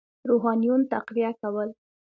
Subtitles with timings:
[0.29, 1.69] روحانیون تقویه کول.